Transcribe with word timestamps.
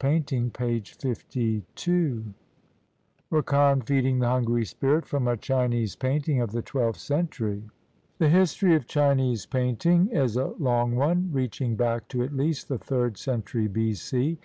RAKAN 0.00 0.50
FEEDING 0.52 0.52
THE 0.52 0.54
HUNGRY 0.60 1.14
SPIRIT 1.16 2.34
RAKAN 3.32 3.80
FEEDING 3.80 4.18
THE 4.20 4.28
HUNGRY 4.28 4.64
SPIRIT 4.64 5.04
From 5.04 5.26
a 5.26 5.36
Chinese 5.36 5.96
painting 5.96 6.40
of 6.40 6.52
the 6.52 6.62
twelfth 6.62 7.00
century 7.00 7.64
The 8.18 8.28
history 8.28 8.76
of 8.76 8.86
Chinese 8.86 9.44
painting 9.46 10.06
is 10.10 10.36
a 10.36 10.54
long 10.60 10.94
one, 10.94 11.30
reaching 11.32 11.74
back 11.74 12.06
to 12.10 12.22
at 12.22 12.32
least 12.32 12.68
the 12.68 12.78
third 12.78 13.16
century 13.18 13.66
B.C. 13.66 14.36